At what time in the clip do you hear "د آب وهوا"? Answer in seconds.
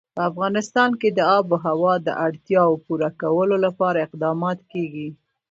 1.17-1.93